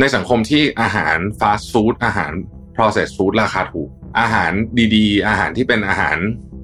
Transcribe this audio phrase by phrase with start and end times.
[0.00, 2.32] ในสังคมที่อาหารฟาสต์ฟู้ดอาหาร
[2.76, 4.52] processed food ราคาถูก อาหาร
[4.94, 6.18] ดีๆ อาหารที่เป็นอาหาร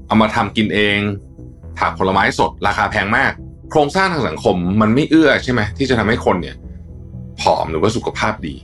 [0.06, 0.98] เอามาทำกินเอง
[1.78, 3.32] ผักผลไม้สดราคาแพงมาก
[3.70, 6.56] โครงสร้างทางสังคมมันไม่เอื้อใช่ไหมที่จะทำให้คนเนี่ย
[7.40, 8.54] ผอมหรือว่าสุขภาพดี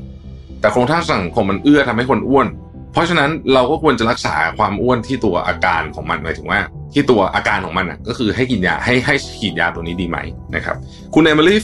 [0.61, 2.46] แต่โครงสร้างสังคมมันเอื้อทำให้คนอ้วน
[2.93, 6.61] เพราะฉะนั้นเราก็ควรจะรักษาความอ้วนที่ตัวอาการของมันหมายถึงว่า
[6.93, 10.18] ที่ตัวอาการของมันอะก็คือให้กินยาให้ให้ฉีดยาตัวนี้ดีไหม
[10.54, 10.77] นะครับ
[11.14, 11.59] คุณเอมิลี่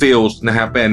[0.00, 0.92] ฟิลด์นะฮะเป็น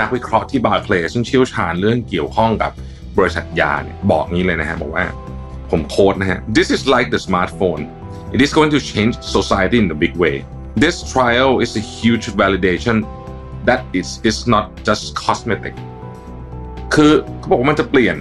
[0.00, 2.72] นักวิเคราะห์ที่บาร์เคลย์ซึ่งเชี่ยวชาญเรื่องเกี่ยวข้องกับ
[3.18, 5.04] บริษัทยาเนี่ยบอกงี้เลยนะฮะบอกว่า
[5.70, 7.82] ผม quote นะฮะ this is like the smartphone
[8.34, 10.36] it is going to change society in a big way
[10.84, 12.96] this trial is a huge validation
[13.68, 15.74] that it's it's not just cosmetic
[16.94, 18.16] คือเขาบอกว่ามันจะเปลี่ยน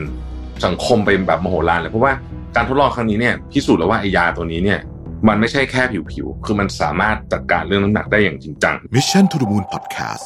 [0.66, 2.14] สังคมไปแบบมโหฬารเลยเพราะว่า
[2.56, 4.80] การทดลองครั้งนี้เนี่ยพิสูจน์แล้วว่าไอยาตัวนี้เนี่ย
[5.28, 10.26] มันไม่ใช่แค่ผิวๆ คือมันสามารถจัดการเรื่องน้ำหนักได้อย่างจริงจัง Mission to the Moon Podcast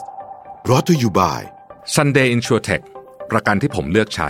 [0.66, 1.40] brought to you by
[1.96, 2.84] Sunday InsurTech
[3.32, 4.30] ประกันที่ผมเลือกใช้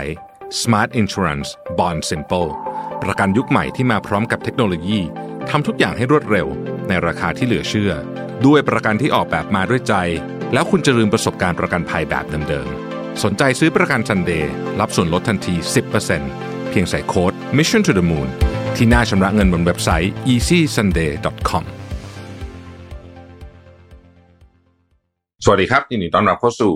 [0.60, 2.50] Smart Insurance Bond Simple
[3.02, 4.98] ประกันยุคใหม่ที่มาพร้อมกับเทคโนโลยี
[5.50, 6.46] ทำทุกอย่างให้รวดเร็ว
[6.88, 7.92] ในราคาที่เหลือเชื่อ
[8.46, 9.94] ด้วยประกันที่ออกแบบมาด้วยใจ
[10.52, 14.44] แล้วคุณจะลืมประสบการณ์ประกันภัยแบบเดิมๆ สนใจซื้อประกัน Sunday
[14.80, 15.54] รับส่วนลดทันที
[16.12, 18.28] 10%เพียงใส่โค้ด Mission to the Moon
[18.76, 21.64] ที่หน้าชำระเงินบนเว็บไซต์ easysunday.com
[25.44, 26.72] สวัสดีครับยินดีต้อนรับเข้าสู่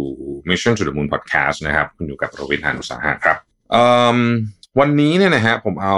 [0.48, 3.36] Mission to the Moon Podcast นะครับ คุณอยู่กับโรบินหานุสาหะครับ
[4.80, 5.96] วันนี้เนี่ยนะฮะผมเอา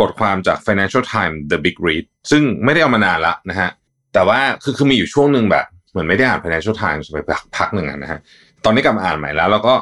[0.00, 3.70] บทความจาก Financial Times The Big Read ซึ่งไม่ได้เอามานานละนะฮะ
[4.14, 7.18] แต่ว่าคือคือมีอยู่ช่วงหนึ่งแบบ เหมือนไม่ได้อ่าน Financial Times ไป
[7.56, 8.20] พักหนึ่งนะฮะ
[8.64, 9.74] ตอนนี้กลับมาอ่านใหม่แล้ว แล้วก็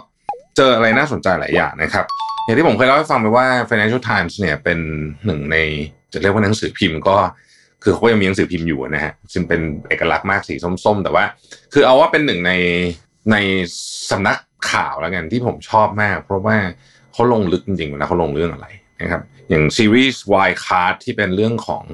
[0.56, 2.06] เจออะไรน่าสนใจหลายอย่างนะครับ
[2.44, 4.78] อย่างที่ผมเคยเล่าให้ฟังไปว่า Financial Times เนี่ยเป็น
[5.26, 5.56] หนึ่งใน
[6.12, 7.16] จะเรียกว่าหนังสือพิมพ์ก็
[7.82, 11.24] คือเขายังมีหนังสือพิมพ์อยู่นะฮะซึ่งเป็นเอกลักษณ์มากสีส้มๆ แต่ว่า
[11.72, 12.52] คือเอาว่าเป็นหนึ่งใน
[13.32, 13.36] ใน
[14.10, 14.36] สำนัก
[14.72, 16.56] ข่าวแล้วกันที่ผมชอบมาก เพราะว่า
[17.12, 18.66] เขาลงลึกจริงๆนะเขาลงเรื่องอะไร
[19.02, 21.84] นะครับอย่างซีรีส์ Y Card ที่เป็นเรื่องของ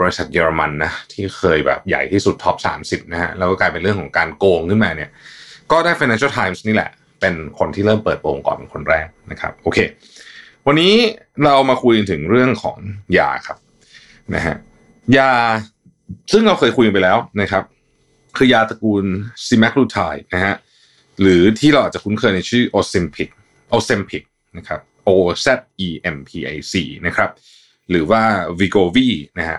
[0.00, 5.10] บริษัทเยอรมันนะที่เคยแบบใหญ่ที่สุดท็อป 30 นะฮะแล้วก็กลายเป็นเรื่องของการโกงขึ้นมาเนี่ย
[5.72, 6.90] ก็ได้ Financial Times นี่แหละ
[7.22, 9.78] เป็นคนที่เริ่มเปิดโปงก่อนเป็นคนแรกนะครับโอเค
[10.66, 10.94] วันนี้
[11.44, 12.78] เรามาคุยถึงเรื่องของ
[13.18, 13.58] ยาครับ
[14.34, 14.56] นะฮะ
[15.18, 15.30] ยา
[16.32, 17.64] ซึ่งเราเคยคุยไปแล้วนะครับ
[18.36, 19.04] คือยาตระกูล
[19.46, 19.96] ซิแมคลูไท
[20.34, 20.54] นะฮะ
[21.20, 23.28] หรือที่เราอาจจะคุ้นเคยในชื่อโอซิมพิก
[23.70, 24.22] โอเซมพิก
[24.56, 25.10] นะครับ O
[25.44, 25.46] Z
[25.86, 26.74] E M P I C
[27.06, 27.30] นะครับ
[27.90, 28.22] หรือว่า
[28.60, 28.96] v i g o v
[29.38, 29.58] นะฮะ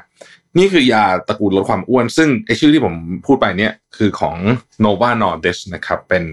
[0.57, 2.95] นี่คือยาตระกูลลดความอ้วน ซึ่งไอชื่อที่ผม
[3.25, 4.37] พูดไปเนี่ยคือของ
[4.83, 6.25] Nova Nordisk นะครับเป็น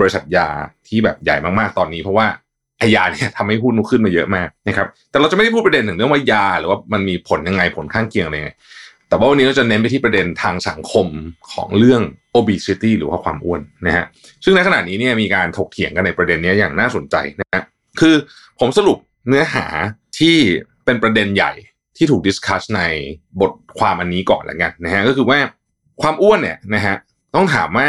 [0.00, 0.48] บริษัทยา
[0.88, 2.26] ที่แบบใหญ่มากๆตอนนี้ เพราะว่า
[2.78, 8.52] ไอยาเนี่ยทำให้หุ้นขึ้นมาเยอะมากนะครับ แต่เราจะไม่ได้พูดประเด็นถึงเรื่องว่ายา หรือว่ามันมีผลยังไงผลข้างเคียงอะไรไง
[9.08, 11.06] แต่ว่าวันนี้เราจะเน้นไปที่ประเด็นทางสังคม
[11.52, 12.02] ของเรื่อง
[12.38, 14.04] obesity หรือว่าความอ้วนนะฮะ
[14.44, 17.62] ซึ่งในขณะนี้เนี่ยมีการถกเถียงกันในประเด็นนี้อย่างน่าสนใจนะฮะ
[18.00, 18.14] คือ
[18.60, 18.98] ผมสรุป
[19.28, 19.66] เนื้อหา
[20.18, 20.36] ที่
[20.84, 21.52] เป็นประเด็นใหญ่
[21.96, 22.82] ที่ถูกดิสคัสใน
[23.40, 25.38] บทความอันนี้ก่อนแล้วกันนะฮะก็คือว่า
[26.02, 26.96] ความอ้วนเนี่ยนะฮะ
[27.34, 27.88] ต้องถามว่า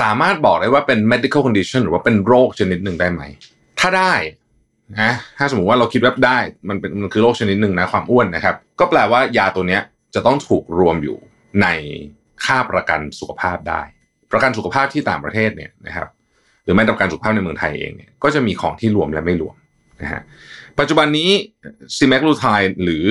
[0.00, 3.22] สามารถบอกได้ว่าเป็น medical condition หรือว่าเป็นโรคชนิดหนึ่งได้ไหม
[3.80, 4.14] ถ้าได้
[5.00, 6.38] นะถ้าสมมติว่าเราคิดว่าได้
[6.68, 9.82] มันเป็นมันคือโรคชนิดหนึ่งนะความอ้วนนะครับ ก็แปลว่ายาตัวเนี้ย
[10.14, 11.16] จะต้องถูกรวมอยู่
[11.62, 11.66] ใน
[12.44, 13.82] ค่าประกันสุขภาพได้
[14.32, 16.08] ประกันสุขภาพที่ต่างประเทศเนี่ยนะครับ
[16.64, 19.56] หรือแม้แต่ประกันสุขภาพในเมืองไทยเองเนี่ยก็จะมีของที่รวมและไม่รวม
[20.02, 20.22] นะฮะ
[20.78, 21.30] ปัจจุบันนี้
[21.96, 22.44] ซีแมคลูไท
[22.82, 23.04] หรือ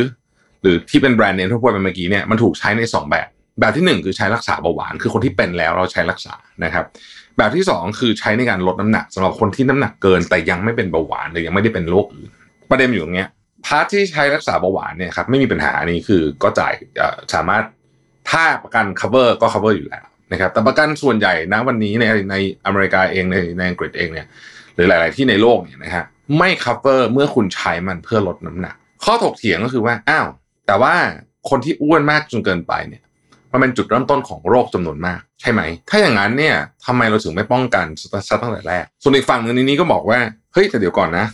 [0.62, 3.28] หรือที่เป็นแบรนด์เนมที่พูดไปเมื่อกี้เนี่ยมันถูกใช้ใน 2 แบบ
[3.60, 6.86] แบบที่ 1 คือใช้รักษาเบาหวาน คือคนที่เป็นแล้วเราใช้รักษานะครับ
[7.38, 12.30] แบบที่ 2 คือใช้ในการลดน้ำหนักสำหรับคนที่น้ำหนักเกิน แต่ยังไม่เป็นเบาหวานหรือยังไม่ได้เป็นโรคอื่น
[12.70, 13.30] ประเด็นอยู่ตรงเนี้ย
[13.66, 16.74] พาร์ทที่ใช้รักษาเบาหวานเนี่ยครับไม่มีปัญหานี้คือก็จ่าย
[17.34, 17.64] สามารถ
[18.30, 22.36] ถ้าประกัน cover ก็ cover อยู่แล้วนะครับแต่ประกันส่วนใหญ่นะวันนี้ในใน
[22.66, 24.28] อเมริกาเองในในอังกฤษเองเนี่ย
[24.76, 26.06] หรือหลาย ๆ ที่ในโลกเนี่ยนะฮะ
[26.38, 30.28] ไม่ cover เมื่อคุณใช้มันเพื่อลดน้ำหนัก ข้อถกเถียงก็คือว่าอ้าว
[30.68, 30.94] แต่ว่า
[31.50, 33.02] คนที่อ้วนมากจนเกินไปเนี่ย
[33.52, 40.20] มันเป็นจุดเริ่มต้นของโรคจำนวนมาก ใช่ไหม ถ้าอย่างนั้นเนี่ยทำไมเราถึงไม่ป้องกันซะตั้งแต่แรก ส่วนอีกฝั่งหนึ่งนี้ก็บอกว่า
[40.54, 41.26] เฮ้ยแต่เดี๋ยวก่อนนะ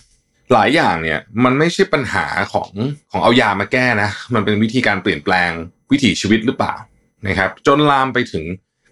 [0.53, 2.69] หลายอย่างเนี่ยมันไม่ใช่ปัญหาของ
[3.11, 5.51] ของเอายามาแก้นะ มันเป็นวิธีการเปลี่ยนแปลง
[5.91, 6.73] วิถีชีวิตหรือเปล่า
[7.27, 8.43] นะครับ จนลามไปถึง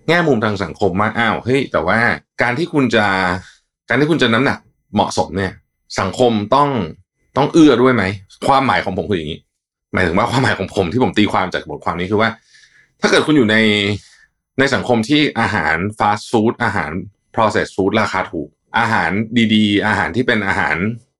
[0.07, 1.99] แง่มุมทางสังคมมากอ้าวเฮ้ยแต่ว่า
[2.41, 3.05] การที่คุณจะ
[3.89, 4.59] การที่คุณจะน้ำหนัก
[4.95, 5.53] เหมาะสมเนี่ย
[5.99, 6.69] สังคมต้อง
[7.37, 8.03] ต้องเอื้อด้วยไหม
[8.47, 9.39] ความหมายของผมคืออย่างนี้
[9.93, 12.29] หมายถึงว่าความหมายของผมที่ผมตีความจากบทความนี้คือว่า
[13.01, 13.57] ถ้าเกิดคุณอยู่ใน
[14.59, 16.91] ในสังคมที่อาหารฟาสต์ฟู้ดอาหาร
[17.35, 19.11] processed food ราคาถูก อาหาร
[19.53, 20.75] ดีๆ อาหารที่เป็นอาหาร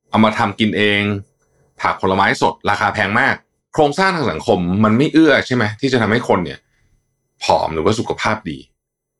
[0.09, 1.01] เอามาทำกินเอง
[1.81, 3.35] ผักผลไม้สด ราคาแพงมาก
[3.73, 6.59] โครงสร้างทางสังคมมันไม่เอื้อใช่ไหมที่จะทำให้คนเนี่ย
[7.43, 8.57] ผอมหรือว่าสุขภาพดี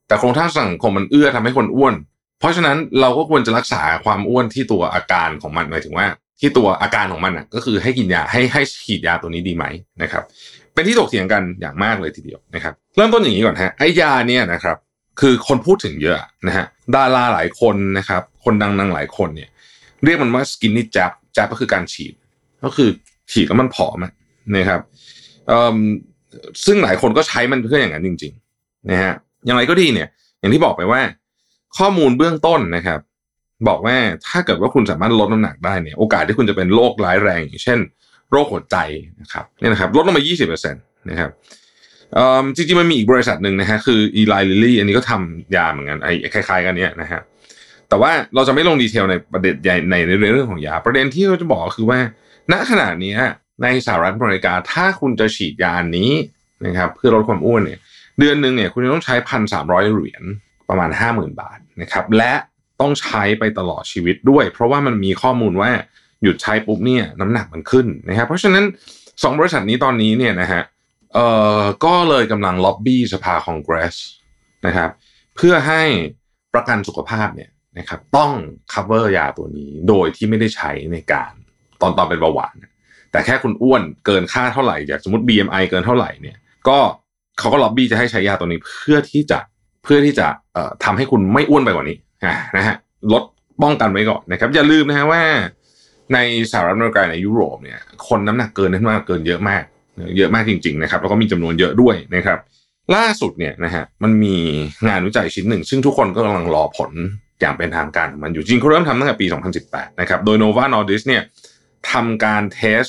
[0.07, 1.95] แต่โครงสร้างสังคมมันเอื้อทำให้คนอ้วน
[2.39, 6.07] เพราะฉะนั้นเราก็ควรจะรักษาความอ้วนที่ตัวอาการของมันหมายถึงว่า
[6.39, 9.65] ที่ตัวอาการของมันอะ ก็คือให้กินยาให้ให้ฉีดยาตัวนี้ดีไหม
[10.01, 10.23] นะครับ
[10.75, 14.77] เป็นที่ถกเถียงกันอย่างมากเลยทีเดียวนะครับ เริ่มต้นอย่างนี้ก่อนฮะไอยาเนี่ยนะครับ
[15.19, 16.17] คือคนพูดถึงเยอะ
[16.47, 19.49] นะฮะดาราหลายคนนะครับ คนดังๆหลายคนเนี่ย
[20.03, 22.13] เรียกมันว่าสกินนี่จับจับก็คือการฉีด
[22.63, 22.89] ก็คือ
[23.31, 23.97] ฉีดแล้วมันผอม
[24.57, 24.81] นะครับ
[26.65, 29.13] ซึ่งหลายคนก็ใช้มันเพื่ออย่างนั้นจริง ๆ นะฮะ
[29.45, 30.07] อย่างไรก็ดีเนี่ย
[30.39, 31.01] อย่างที่บอกไปว่า
[31.77, 32.99] ข้อมูลเบื้องต้นนะครับ
[33.67, 33.95] บอกว่า
[34.27, 37.79] ถ้าเกิดว่าคุณสามารถลดน้ำหนักได้เนี่ย โอกาสที่คุณจะเป็นโรคร้ายแรงอย่างเช่น
[38.35, 38.77] โรคหัวใจ
[39.21, 41.29] นะครับเนี่ยนะครับลดลงมา 20%นะครับ
[42.55, 47.21] จริงๆมันมีอีกบริษัทหนึ่งนะฮะคือ Eli Lilly อันนี้ก็ทำยาเหมือนกันไอ้คล้ายๆกันเนี้ยนะฮะ
[47.89, 49.95] แต่ว่าเราจะไม่ลงดีเทลในประเด็นใหญ่ใน
[50.33, 51.99] เรื่องของยา ประเด็นที่เราจะบอกคือว่า
[52.51, 53.13] ณขณะนี้
[53.63, 56.11] ในสหรัฐอเมริกาถ้าคุณจะฉีดยานี้
[56.65, 57.79] นะครับเพื่อลดความอ้วนเนี่ย
[58.19, 60.23] เดือนหนึ่งเนี่ยคุณจะต้องใช้พันสามร้อยเหรียญ
[60.69, 62.33] ประมาณ50,000บาทนะครับ และ
[62.81, 65.71] ต้องใช้ไปตลอดชีวิตด้วย เพราะว่ามันมีข้อมูลว่า
[66.25, 68.63] หยุดใช้ปุ๊บเนี่ยน้ำหนักมันขึ้นนะครับเพราะฉะนั้น
[69.01, 70.61] 2 บริษัทนี้ตอนนี้เนี่ยนะฮะ
[71.13, 71.27] เอ่
[71.59, 73.95] อก็เลยกำลังล็อบบี้สภาคองเกรส
[74.65, 74.89] นะครับ
[75.35, 75.81] เพื่อให้
[76.53, 77.49] ประกันสุขภาพเนี่ย
[77.79, 78.31] นะครับต้อง
[78.73, 81.31] cover ยาตัวนี้โดยที่ไม่ได้ใช้ในการ
[81.81, 82.55] ตอนตอนเป็นเบาหวาน
[83.11, 86.37] แต่แค่คุณอ้วนเกินค่าเท่าไหร่อย่างสมมติ BMI เกินเท่าไหร่เนี่ย
[86.67, 86.77] ก็
[87.39, 89.39] เขาก็ล็อบบี้จะให้ใช้ยาตัวนี้เพื่อที่จะ
[89.83, 91.97] เพื่อที่จะเอ่อทำให้คุณไม่อ้วนไปกว่านี้
[92.57, 92.75] นะฮะ
[93.13, 93.23] ลด
[93.63, 95.21] ป้องกันไว้ก่อนนะครับอย่าลืมนะฮะว่า
[96.13, 96.17] ใน
[96.51, 99.63] สหรัฐอเมริกาในยุโรปเนี่ยคนน้ำหนักเกินขึ้นมากเกินเยอะมาก
[100.17, 102.39] เยอะมากจริง ๆ นะครับ แล้วก็มีจำนวนเยอะด้วยนะครับ
[102.95, 104.35] ล่าสุดเนี่ยนะฮะมันมี
[104.87, 106.91] งานวิจัยชิ้นหนึ่ง ซึ่งทุกคนก็กำลังรอผล
[107.41, 109.25] อย่างเป็นทางการมันอยู่จริงเขาเริ่มทำตั้งแต่ปี
[109.63, 111.23] 2018 นะครับ โดย Nova Nordisk เนี่ย
[111.91, 112.83] ทำการเทส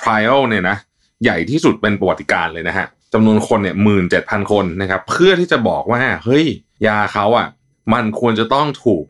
[0.00, 0.76] trial เนี่ยนะ
[1.24, 6.46] ใหญ่ที่สุดเป็นประวัติการเลยนะฮะจำนวนคนเนี่ยหมื่นเจ็ดพันคนนะครับ เพื่อที่จะบอกว่าเฮ้ย
[6.86, 7.48] ยาเขาอะ
[7.92, 9.04] มันควรจะต้องถูก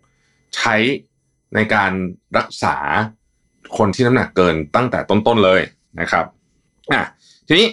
[0.57, 0.77] ใช้
[1.55, 1.93] ในการ
[2.39, 2.77] รักษา
[3.79, 5.61] คนที่น้ำหนักเกินตั้งแต่ต้นๆเลย
[6.01, 6.25] นะครับ
[6.93, 7.03] อะ
[7.47, 7.67] ทีนี้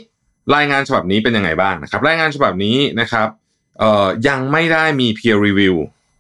[0.56, 3.28] รายงานฉบับนี้เป็นยังไงบ้างนะครับ รายงานฉบับนี้นะครับ
[3.80, 5.76] เอ่อยังไม่ได้มี peer review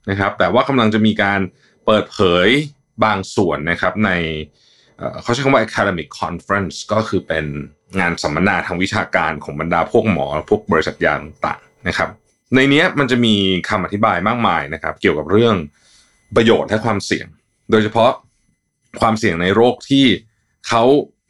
[0.09, 1.39] นะครับแต่ว่ากำลังจะมีการ
[1.85, 2.47] เปิดเผย
[3.03, 4.11] บางส่วนนะครับใน
[5.21, 7.45] เขาใช้คำว่า academic conference ก็คือเป็น
[7.99, 12.09] งานสัมมนาทางวิชาการของบรรดาพวกหมอ พวกบริษัทยาต่างๆนะครับ
[12.55, 13.35] ในนี้มันจะมี
[13.69, 15.55] คำอธิบายมากมายนะครับ เกี่ยวกับเรื่อง
[16.35, 17.27] ประโยชน์และความเสี่ยง
[17.71, 18.11] โดยเฉพาะ
[19.01, 20.05] ความเสี่ยงในโรคที่
[20.67, 20.83] เขา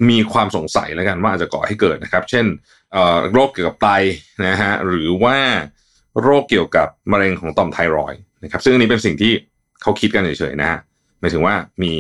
[0.10, 2.46] มีความสงสัยแล้วกันว่าอาจจะก่อให้เกิดนะครับ เช่น
[3.32, 3.90] โรคเกี่ยวกับไต
[4.48, 5.38] นะฮะหรือว่า
[6.22, 8.14] โรคเกี่ยวกับมะเร็งของต่อมไทรอย
[8.44, 9.34] นะครับซึ่งอันนี้เป็นสิ่งที่
[9.82, 10.80] เขาคิดกันเฉยๆนะฮะ
[11.20, 11.94] หมายถึงว่ามี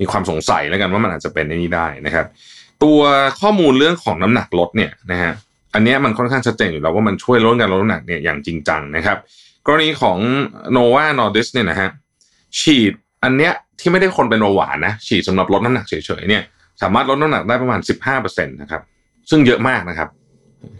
[0.00, 2.26] มีความสงสัยแล้วกันว่ามันอาจจะเป็นในนี้ได้นะครับ
[2.82, 3.00] ตัว
[3.40, 5.32] ข้อมูลเรื่องของน้ำหนักลดเนี่ยนะฮะ
[5.74, 9.18] อันนี้มันค่อนข้างชัดเจนอยู่แล้วว่ามันช่วยลดการลดน้ำหนักเนี่ยอย่างจริงจังนะครับ
[9.66, 10.18] กรณีของ
[10.76, 11.88] Nova Nordisk เนี่ยนะฮะ
[12.60, 12.92] ฉีด
[13.22, 16.42] อันเนี้ย ที่ไม่ได้คนเป็นเบาหวานนะฉีดสำหรับลดน้ำหนักเฉยๆเนี่ย
[16.82, 17.80] สามารถลดน้ำหนักได้ประมาณ
[18.12, 18.82] 15%นะครับ
[19.30, 20.08] ซึ่งเยอะมากนะครับ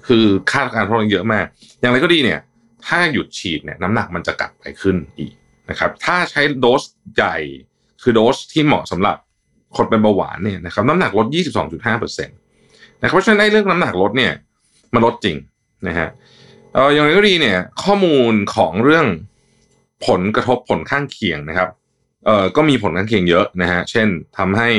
[0.06, 1.46] คือค่าการทดลองเยอะมาก
[1.80, 2.40] อย่างไรก็ดีเนี่ย
[2.86, 5.32] ถ้าหยุดฉีดเนี่ยน้ำหนักมันจะกลับไปขึ้นอีก
[5.70, 6.82] นะครับ ถ้าใช้โดส
[7.16, 7.36] ใหญ่
[8.02, 9.16] คือโดสที่เหมาะสำหรับ
[9.76, 11.26] คนเป็นเบาหวานเนี่ยนะครับน้ำหนักลด
[11.76, 14.32] 22.5%นะครับเพราะฉะนั้นเรื่องน้ำหนักลดเนี่ย
[14.94, 15.36] มันลดจริง
[15.88, 16.08] นะฮะ
[16.74, 19.06] เอออย่างไรก็ดีเนี่ยข้อมูลของเรื่อง
[20.06, 21.68] ผลกระทบผลข้างเคียงนะครับ
[22.26, 24.70] เออก็มีผลข้างเคียงเยอะนะฮะเช่นทำให้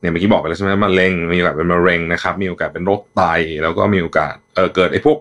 [0.00, 3.22] เนี่ยเมื่อกี้บอกไปแล้วใช่ไหมมะเร็งมีโอกาสเป็นมะเร็งนะครับ มีโอกาสเป็นโรคไต
[3.62, 5.18] แล้วก็มีโอกาสเออเกิดไอ้พวก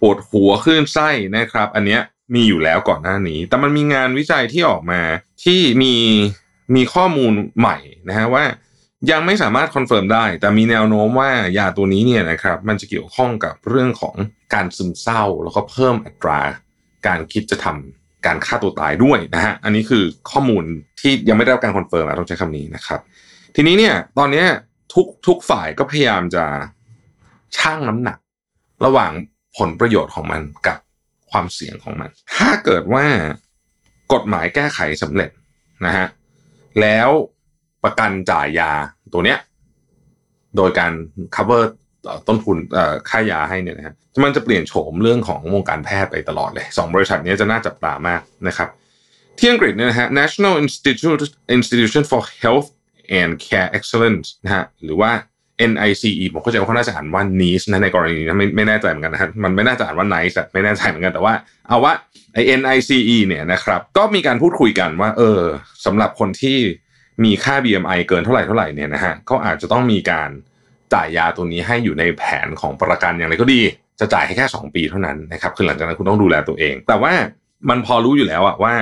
[0.00, 2.00] ปวดหัวคลื่นไส้นะครับ อันเนี้ย
[2.34, 5.00] มีอยู่แล้วก่อนหน้านี้ แต่มันมีงานวิจัยที่ออกมา
[5.44, 5.94] ที่มี
[6.74, 8.44] มีข้อมูลใหม่นะฮะว่า
[9.10, 14.14] ยังไม่สามารถ confirm ได้ แต่มีแนวโน้มว่ายาตัวนี้เนี่ยนะครับ มันจะเกี่ยวข้องกับเรื่องของ
[14.54, 16.40] การซึมเศร้า แล้วก็เพิ่มอัตรา
[17.06, 20.64] การคิดจะทำ การฆ่าตัวตายด้วยนะฮะอันนี้คือข้อมูล
[21.00, 23.00] ที่ยังไม่ได้รับการ confirm ต้องใช้คำนี้นะครับ
[23.56, 24.44] ทีนี้เนี่ยตอนนี้
[24.94, 26.44] ทุกทุกฝ่ายก็พยายามจะ
[27.56, 28.18] ชั่งน้ำหนัก
[28.84, 29.12] ระหว่าง
[29.58, 30.78] ผลประโยชน์ของมันกับ
[31.30, 33.04] ความเสี่ยงของมัน ถ้าเกิดว่า
[34.12, 35.30] กฎหมายแก้ไขสำเร็จ
[35.86, 36.06] นะฮะ
[36.80, 37.08] แล้ว
[37.84, 38.72] ประกันจ่ายยา
[39.12, 39.38] ตัวเนี้ย
[40.56, 40.92] โดยการ
[41.36, 41.62] cover
[42.28, 42.56] ต้นทุน
[43.10, 48.68] ค่ายาให้เนี่ยนะฮะมันจะเปลี่ยนโฉมเรื่องของวงการแพทย์ไปตลอดเลยสองบริษัทนี้จะน่าจับตามากนะครับ
[49.38, 51.22] ที่อังกฤษเนี่ยนะฮะ National Institute
[51.56, 52.68] Institution for Health
[53.20, 55.10] and Care Excellence นะฮะหรือว่า
[55.70, 61.34] NICE ผมเข้าใจว่าเขาน่าจะอ่านว่า NICE นะในกรณีนี้ไม่ไม่แน่ใจเหมือนกันนะฮะมันไม่น่าจะอ่านว่า NICE ไม่แน่ใจเหมือนกันแต่ว่า
[61.68, 61.92] เอาว่า
[62.34, 65.40] ไอ NICE เนี่ยนะครับก็มีการพูดคุยกันว่าเออ
[65.86, 66.58] สำหรับคนที่
[67.24, 70.30] มีค่า BMI เกินเท่าไหร่เท่าไหร่เนี่ยนะฮะก็อาจจะต้องมีการ
[70.94, 73.60] จ่ายยาตัวนี้ให้อยู่ในแผนของประกันอย่างไรก็ดี
[74.00, 77.12] จะจ่ายให้แค่ 2 ปีเท่านั้นนะครับคือหลังจากนั้นคุณต้องดูแลตัวเอง แต่ว่า
[77.68, 78.74] มันพอรู้อยู่แล้วอะว่า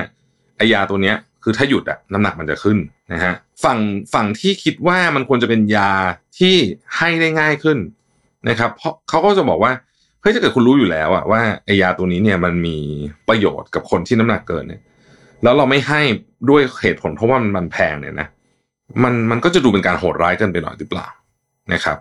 [0.57, 2.79] ไอยาตัวเนี้ยคือถ้าหยุดอะน้ำหนักมันจะขึ้น
[3.13, 3.35] นะฮะ
[3.65, 3.79] ฝั่ง
[4.15, 5.91] ฝั่งที่คิดว่ามันควรจะเป็นยา
[6.39, 6.55] ที่
[6.97, 7.79] ให้ได้ง่ายขึ้น
[8.49, 9.73] นะครับ เพราะเขาก็จะบอกว่า
[10.21, 12.77] เฮ้ยถ้าเกิดคุณรู้อยู่แล้วอะว่าไอยาตัวนี้เนี่ยมันมี
[13.29, 14.81] ประโยชน์กับคนที่น้ำหนักเกินเนี่ย
[15.43, 16.01] แล้วเราไม่ให้
[16.51, 18.29] ด้วยเหตุผลเพราะว่ามันแพงเนี่ยนะ
[19.03, 21.09] มันมันก็จะดูเป็นการโหดร้ายเกินไปหน่อยหรือเปล่า
[21.73, 21.99] นะครับ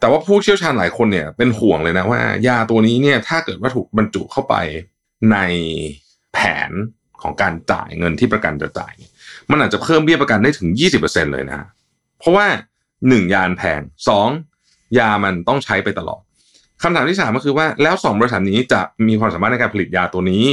[0.00, 4.54] แต่ว่าผู้เชี่ยวชาญหลายคนเนี่ยเป็นห่วงเลยนะว่า ยาตัวนี้เนี่ยถ้าเกิดว่าถูกบรรจุเข้าไป
[5.32, 5.38] ใน
[6.32, 6.70] แผน
[7.22, 9.10] ของการจ่ายเงินที่ประกันจะจ่ายเนี่ย
[9.50, 10.68] มันอาจจะเพิ่มเบี้ยประกันได้ถึง
[11.02, 11.68] 20%เลยนะ
[12.18, 12.46] เพราะว่า
[13.08, 14.28] หนึ่งยานแพงสอง
[14.98, 16.22] ยามันต้องใช้ไปตลอด
[16.82, 20.44] คำถามที่สามก็คือว่าแล้วสองบริษัทนี้จะมีความสามารถในการผลิตยาตัวนี้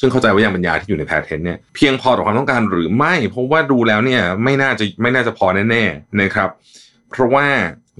[0.00, 6.48] ซึ่งเข้าใจว่ายังเป็นยาที่อยู่ในแพทเทนเนี่ยเพียงพอต่อความต้องการหรือไม่ เพราะว่าดูแล้วเนี่ยไม่น่าจะไม่น่าจะพอแน่ๆนะครับ
[7.10, 7.46] เพราะว่า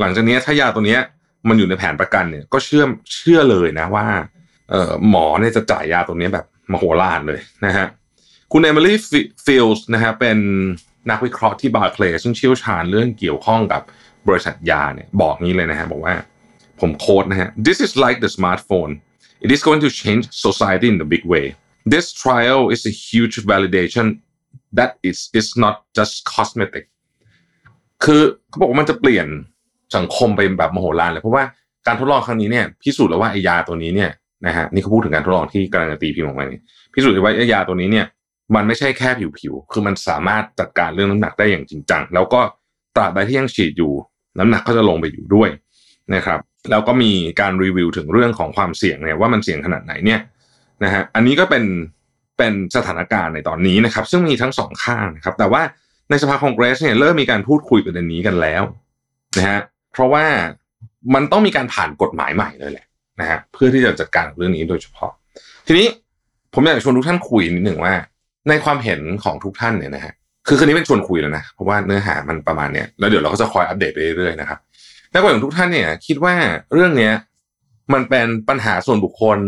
[0.00, 1.00] หลังจากนี้ถ้ายาตัวเนี้ย
[1.48, 4.06] มันอยู่ในแผนประกันเนี่ย ก็เชื่อเชื่อเลยนะว่า
[4.70, 7.86] เอ่อหมอเนี่ยจะจ่ายยาตัวนี้แบบมโหฬารเลยนะฮะ
[8.52, 8.96] คุณเอมิลี่
[9.46, 10.38] ฟิลด์นะฮะเป็น
[11.10, 13.82] นักวิเคราะห์ที่บาร์เคลย์ซึ่งเชี่ยวชาญเรื่องเกี่ยวข้องกับ
[14.28, 16.14] บริษัทยาเนี่ยบอกงี้เลยนะฮะบอกว่า
[16.80, 18.92] ผม quote นะฮะ this is like the smartphone
[19.44, 21.46] it is going to change society in a big way
[21.94, 24.06] this trial is a huge validation
[24.78, 26.84] that it's it's not just cosmetic
[28.04, 29.26] คือเขาบอกว่ามันจะเปลี่ยน
[29.96, 31.44] สังคมไปแบบมโหฬารเลยเพราะว่า
[31.86, 34.10] การทดลองครั้งนี้เนี่ยพิสูจน์แล้วว่าไอยาตัวนี้เนี่ย
[34.46, 36.62] นะฮะนี่เขาพูดถึงการทดลองที่กำลังตีพิมพ์ออกมาเนี่ย
[36.94, 38.06] พิสูจน์ว่าไอยาตัวนี้เนี่ย
[38.54, 42.40] มันไม่ใช่แค่ผิวๆคือมันสามารถจัดการเรื่องน้ำหนักได้อย่างจริงจังแล้วก็
[42.96, 43.92] ตราบใดที่ยังฉีดอยู่
[44.38, 45.50] น้ำหนักก็จะลงไปอยู่ด้วย
[46.14, 46.40] นะครับ
[46.70, 50.20] แล้วก็มีการรีวิวถึงเรื่องของความเสี่ยงเนี่ยว่ามันเสี่ยงขนาดไหนเนี่ย
[50.84, 51.64] นะฮะอันนี้ก็เป็น
[52.38, 55.62] เป็นสถานการณ์ในตอนนี้นะครับ ซึ่งมีทั้งสองข้างนะครับ แต่ว่า
[56.10, 58.62] ในสภาคองเกรสเนี่ยเริ่มมีการพูดคุยประเด็นนี้กันแล้ว
[59.38, 59.60] นะฮะ
[59.92, 60.24] เพราะว่า
[61.14, 62.86] มันต้องมีการผ่านกฎหมายใหม่เลยแหละ
[63.20, 65.12] นะฮะเพื่อที่จะจัดการเรื่องนี้โดยเฉพาะ
[65.66, 65.86] ทีนี้
[66.54, 67.94] ผมอยากชวนทุกท่านคุยนิดหนึ่งว่า
[68.48, 70.12] ในความเห็นของทุกท่านเนี่ยนะฮะ
[70.48, 74.58] คือคืนนี้เป็นชวนคุยแล้วนะเพราะว่าเนื้อหามันประมาณเนี้ยแล้วเดี๋ยวเราก็จะคอยอัปเดตไปเรื่อยๆนะครับ
[75.12, 76.34] นความเห็นของทุกท่านเนี่ย คิดว่า
[76.72, 77.12] เรื่องเนี้ย
[77.92, 79.38] มันเป็นปัญหาส่วนบุคคล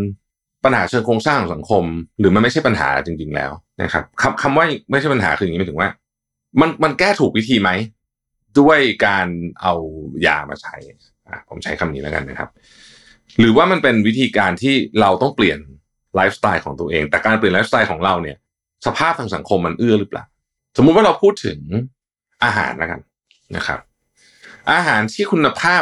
[0.65, 1.83] ปัญหาเชิงโครงสร้างของสังคม
[2.19, 3.51] หรือมันไม่ใช่ปัญหาจริง ๆ แล้ว
[3.81, 5.89] นะครับคำคำว่าไม่ใช่ปัญหาคืออย่างนี้หมายถึงว่า
[6.59, 7.69] มันมันแก้ถูกวิธีไหม
[8.59, 9.27] ด้วยการ
[9.61, 9.73] เอา
[10.25, 10.75] ยามาใช้
[11.49, 12.49] ผมใช้คำนี้แล้วกันนะครับ
[13.39, 15.59] หรือว่ามันเป็นวิธีการที่เราต้องเปลี่ยน
[16.15, 18.37] ไลฟ์สไตล์ของตัวเอง แต่การเปลี่ยนไลฟ์สไตล์ของเราเนี่ย
[18.85, 20.25] สภาพทางสังคมมันเอื้อหรือเปล่า
[20.77, 21.59] สมมุติว่าเราพูดถึง
[22.43, 22.99] อาหารแล้วกัน
[23.55, 23.79] นะครับ
[24.73, 25.81] อาหารที่คุณภาพ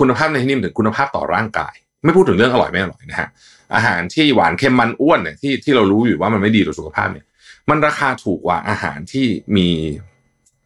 [0.00, 3.28] คุณภาพในที่นี้ถึงคุณภาพต่อร่างกาย ไม่พูดถึงเรื่องอร่อยไม่อร่อยนะฮะ
[3.74, 7.24] อาหารที่หวานเค็มมันอ้วนเนี่ยที่ที่เรารู้อยู่ว่ามันไม่ดีต่อสุขภาพเนี่ย
[7.70, 9.68] มันราคาถูกกว่าอาหารที่มี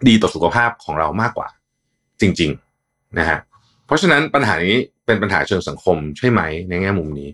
[0.09, 1.49] ดีต่อสุขภาพของเรามากกว่า
[2.21, 3.38] จริงๆนะฮะ
[3.87, 4.76] เพราะฉะนั้นปัญหานี้
[5.07, 7.28] เป็นปัญหาเชิงสังคมใช่ไหมในแง่มุมนี้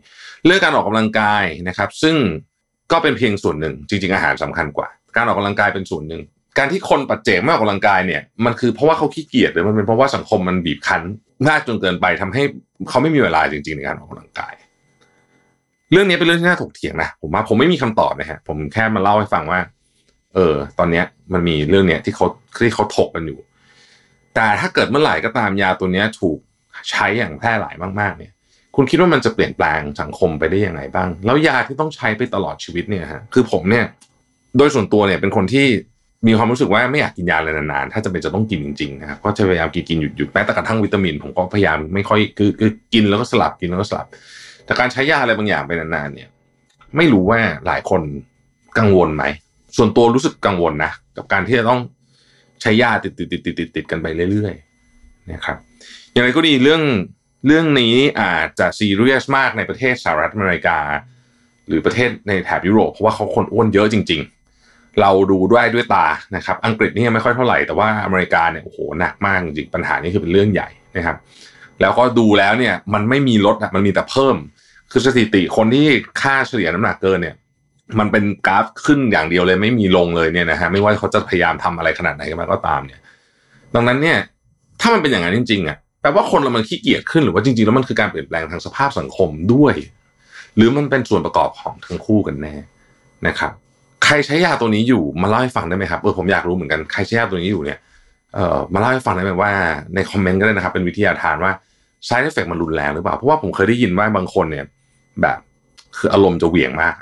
[0.44, 2.16] เรื่องการออกกำลังกายนะครับ ซึ่ง
[2.92, 6.22] ก็เป็นเพียงส่วนหนึ่ง จริง ๆอาหารสำคัญกว่า การออกกำลังกายเป็นส่วนหนึ่ง
[6.58, 11.02] การที่คนปัจเจกไม่ออกกำลังกายเนี่ยมันคือเพราะว่าเขาขี้เกียจหรือมันเป็นเพราะว่าสังคมมันบีบคั้น
[11.48, 12.42] มากจนเกินไปทำให้
[12.88, 14.54] เขาไม่มีเวลาจริง ๆ ในการออกกำลังกาย
[15.92, 19.60] เรื่องนี้เป็นเรื่องที่น่าถกเถียงนะผมว่าผมไม่มีคำตอบนะฮะผมแค่มาเล่าให้ฟังว่า
[20.34, 22.26] เออ ตอนเนี้ย มันมีเรื่องเนี้ยที่เขา
[22.64, 23.38] ที่เขาถกกันอยู่
[24.34, 26.38] แต่ถ้าเกิดเมื่อไหร่ก็ตามยาตัวเนี้ยถูก
[26.90, 28.32] ใช้อย่างแพร่หลายมากๆ เนี่ย
[28.76, 33.84] คุณคิดว่ามันจะเปลี่ยนแปลงสังคมไปได้ยังไงบ้าง แล้วยาที่ต้องใช้ไปตลอดชีวิตเนี่ยฮะคือผมเนี่ย
[34.58, 35.66] โดยส่วนตัวเนี่ยเป็นคนที่
[36.26, 44.06] มีความรู้สึกว่าไม่อยากกินยาเลยนานๆ ถ้าจะเป็นจะต้องกินจริงๆนะครับก็จะพยายามกินกินหยุดหยุดแม้แต่กระทั่งวิตามิน ผมก็พยายามไม่ค่อยคือคือกินแล้วก็สลับกินแล้วก็สลับ
[44.66, 46.28] แต่การใช้ยาอะไรบางอย่างไปนานๆเนี่ย
[46.96, 48.00] ไม่รู้ว่าหลายคน
[48.78, 49.24] กังวลไหม
[49.76, 51.80] ส่วนตัวรู้สึกกังวลนะกับการที่จะต้อง
[52.62, 55.56] ใช้ยาติดติดติดติดติดติดกันไปเรื่อยๆนะครับ
[56.12, 56.82] อย่างไรก็ดีเรื่อง
[57.46, 60.78] เรื่องนี้อาจจะซีเรียสมากในประเทศสหรัฐอเมริกา
[61.68, 64.20] หรือประเทศในแถบยุโรปเพราะว่าเขาคนอ้วนเยอะจริง
[64.60, 66.06] ๆ เราดูด้วยด้วยตา
[66.36, 71.16] นะครับ อังกฤษนี่ยังไม่ค่อยเท่าไหร่แต่ว่าอเมริกาเนี่ยโอ้โหหนักมากจริงปัญหานี้คือเป็นเรื่องใหญ่นะครับ
[71.80, 74.36] แล้วก็ดูแล้วเนี่ยมันไม่มีลดมันมีแต่เพิ่ม
[74.92, 75.86] คือสถิติคนที่
[76.20, 77.36] ค่าเฉลี่ยน้ำหนักเกินเนี่ย
[77.98, 83.00] มันเป็นกราฟขึ้นอย่างเดียวเลยไม่มีลงเลยเนี่ยนะฮะไม่ว่าเขาจะพยายามทำอะไรขนาดไหนกันมาก็ตามเนี่ย
[83.74, 84.18] ดังนั้นเนี่ย
[84.80, 89.74] ถ้ามันเป็นอย่างนั้นจริงๆอะแปลว่าคนเรามันขี้เกียจขึ้นหรือว่าจริงๆแล้วมันคือการเปลี่ยนแปลงทางสภาพสังคมด้วย
[90.56, 92.54] หรือมันเป็นส่วนประกอบของทั้งคู่กันแน่
[93.26, 93.52] นะครับ
[94.04, 97.78] ใครใช้ยาตัวนี้อยู่มาเล่าให้ฟังได้ไหมครับเออผมอยากรู้เหมือนกันใครใช้ยาตัวนี้อยู่เนี่ย
[98.34, 99.52] เอ่อมาเล่าให้ฟังได้ไหมว่า
[99.94, 101.52] ในคอมเมนต์ก็ได้นะครับ เป็นวิทยาทานว่า
[102.08, 104.64] side effect มันรุนแรงหรือเปล่าเพราะว่าผมเคยได้ยินว่าบางคนเนี่ย
[105.22, 105.38] แบบ
[105.98, 106.94] คืออารมณ์จะเหวี่ยงมาก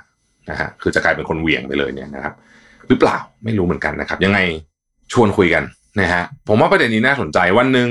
[0.50, 2.34] นะฮะคือจะกลายเป็นคนเหวี่ยงไปเลยเนี่ยนะครับ
[2.88, 4.38] หรือเปล่าไม่รู้เหมือนกันนะครับ ยังไง
[5.12, 5.64] ชวนคุยกัน
[6.00, 7.88] นะฮะผมว่าประเด็นนี้น่าสนใจวันหนึ่ง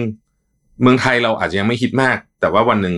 [0.82, 2.96] เมืองไทยเราอาจจะยังไม่คิดมาก แต่ว่าวันหนึ่ง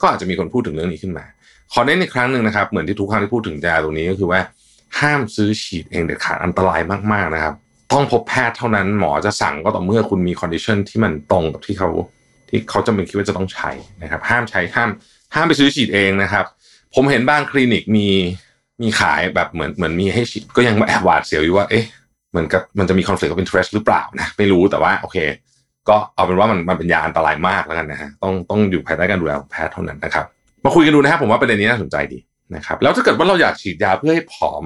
[0.00, 1.24] ก็อาจจะมีคนพูดถึงเรื่องนี้ขึ้นมา
[1.72, 4.40] ขอเน้นอีกครั้งหนึ่งนะครับ เหมือนที่ทุกครั้งที่พูดถึงยาตรงนี้ก็คือว่า
[5.00, 6.80] ห้ามซื้อฉีดเองเด็ดขาดอันตราย
[7.12, 7.54] มากๆนะครับ
[7.92, 11.90] ต้องพบแพทย์เท่านั้นหมอจะสั่งก็ต่อเมื่อคุณมี condition ที่มันตรงกับที่เขา
[12.48, 13.70] ที่เขาจะเป็นคิดว่าจะต้องใช้
[14.02, 14.90] นะครับ ห้ามใช้ห้าม
[15.34, 16.44] ห้ามไปซื้อฉีดเองนะครับ
[16.96, 18.08] ผมเห็นบางคลินิกมี
[18.82, 21.84] มีขายแบบเหมือนเหมือนมีให้ฉีดก็ยังแอบหวาดเสียวอยู่ว่าเอ๊ะ
[22.30, 25.16] เหมือนกับมันจะมี conflict of interest หรือเปล่านะไม่รู้แต่ว่าโอเค
[25.88, 30.26] ก็เอาเป็นว่ามันมันเป็นยาอันตรายมากแล้วกันนะฮะต้องต้องอยู่ภายใต้การดูแลของแพทย์เท่านั้นนะครับ
[30.64, 32.18] มาคุยกันดูนะครับผมว่าประเด็นนี้น่าสนใจดี
[32.54, 34.64] นะครับแล้วถ้าเกิดว่าเราอยากฉีดยาเพื่อให้ผอม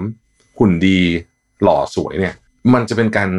[0.58, 1.00] หุ่นดี
[1.62, 2.34] หล่อสวยเนี่ย
[2.74, 3.30] มันจะเป็นการ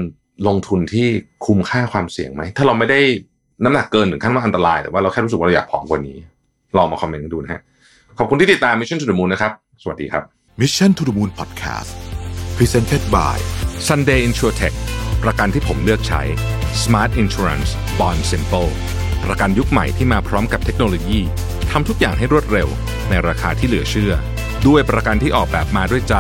[0.48, 1.08] ลงทุนที่
[1.46, 3.00] คุ้มค่าความเสี่ยงไหมถ้าเราไม่ได้
[3.64, 6.18] น้ำหนักเกินถึงขั้นว่าอันตราย แต่ว่าเราแค่รู้สึกว่าเราอยากผอมกว่านี้
[6.78, 7.62] ลองมาคอมเมนต์กันดูนะฮะ
[8.18, 9.52] ขอบคุณที่ติดตาม Mission to the Moon นะครับ
[9.82, 10.24] สวัสดีครับ
[10.62, 11.92] Mission to the Moon Podcast
[12.58, 13.36] Presented by
[13.88, 14.76] Sunday InsurTech
[15.24, 16.22] ประกันที่ผมเลือกใช้
[16.84, 18.70] Smart Insurance Bond Simple
[19.26, 21.20] ประกันยุคใหม่ที่มาพร้อมกับเทคโนโลยี
[21.72, 22.68] ทำทุกอย่างให้รวดเร็ว
[23.10, 24.14] ในราคาที่เหลือเชื่อ
[24.68, 26.16] ด้วยประกันที่ออกแบบมาด้วยใจ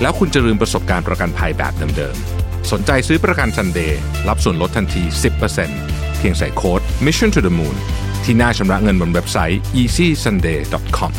[0.00, 3.92] แล้วคุณจะลืมประสบการณ์ประกันภัยแบบเดิมๆ สนใจซื้อประกัน Sunday
[4.28, 5.02] รับส่วนลดทันที
[5.60, 7.76] 10%เพียงใส่โค้ด Mission to the Moon
[8.24, 11.12] ที่หน้าชำระเงินบนเว็บไซต์ easysunday.com